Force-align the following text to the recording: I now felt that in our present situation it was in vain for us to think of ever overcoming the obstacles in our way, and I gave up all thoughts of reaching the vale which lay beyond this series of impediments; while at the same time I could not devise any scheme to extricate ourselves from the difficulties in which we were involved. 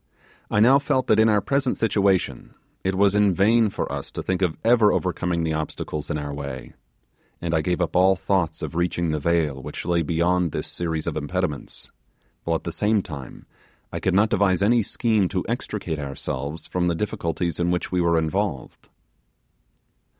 I 0.49 0.59
now 0.59 0.79
felt 0.79 1.05
that 1.05 1.19
in 1.19 1.29
our 1.29 1.41
present 1.41 1.77
situation 1.77 2.55
it 2.83 2.95
was 2.95 3.13
in 3.13 3.35
vain 3.35 3.69
for 3.69 3.91
us 3.91 4.09
to 4.13 4.23
think 4.23 4.41
of 4.41 4.57
ever 4.63 4.91
overcoming 4.91 5.43
the 5.43 5.53
obstacles 5.53 6.09
in 6.09 6.17
our 6.17 6.33
way, 6.33 6.73
and 7.39 7.53
I 7.53 7.61
gave 7.61 7.79
up 7.79 7.95
all 7.95 8.15
thoughts 8.15 8.63
of 8.63 8.73
reaching 8.73 9.11
the 9.11 9.19
vale 9.19 9.61
which 9.61 9.85
lay 9.85 10.01
beyond 10.01 10.53
this 10.53 10.65
series 10.67 11.05
of 11.05 11.15
impediments; 11.15 11.91
while 12.45 12.55
at 12.55 12.63
the 12.63 12.71
same 12.71 13.03
time 13.03 13.45
I 13.93 13.99
could 13.99 14.15
not 14.15 14.29
devise 14.31 14.63
any 14.63 14.81
scheme 14.81 15.27
to 15.27 15.45
extricate 15.47 15.99
ourselves 15.99 16.65
from 16.65 16.87
the 16.87 16.95
difficulties 16.95 17.59
in 17.59 17.69
which 17.69 17.91
we 17.91 18.01
were 18.01 18.17
involved. 18.17 18.89